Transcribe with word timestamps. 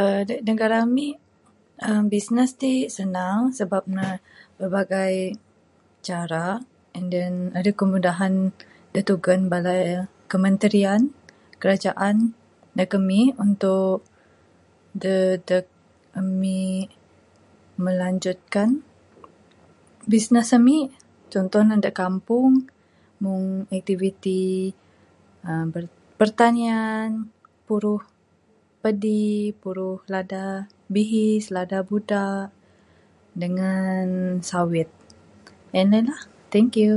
uhh 0.00 0.20
de 0.28 0.34
negara 0.48 0.78
mik, 0.96 1.16
uhh 1.86 2.00
bisnes 2.12 2.50
tik 2.60 2.86
senang, 2.96 3.38
sebab 3.58 3.82
ne, 3.96 4.08
berbagai 4.58 5.14
cara, 6.08 6.46
and 6.98 7.08
than 7.14 7.32
edeh 7.58 7.76
kemudahan 7.80 8.34
de 8.94 9.00
jugon 9.08 9.40
bala 9.52 9.76
kementerian, 10.32 11.00
kerajaan 11.60 12.16
deg 12.78 12.90
emik, 12.98 13.30
untuk 13.44 13.98
dadeg 15.02 15.66
emik, 16.20 16.86
melanjutkan, 17.84 18.68
bisnes 20.12 20.48
emik, 20.58 20.86
cuntoh 21.32 21.62
ne 21.68 21.74
de 21.84 21.90
kampung 22.00 22.52
mung 23.22 23.44
aktiviti 23.76 24.44
uhh 25.48 25.66
pertanian, 26.20 27.08
puruh 27.66 28.00
pedi, 28.82 29.28
puruh 29.62 29.96
lada 30.12 30.44
bihis, 30.94 31.44
lada 31.56 31.78
budak, 31.90 32.46
dengan 33.42 34.04
sawit, 34.48 34.90
and 35.78 35.88
than 35.92 36.04
lah, 36.10 36.22
thank 36.52 36.72
you. 36.80 36.94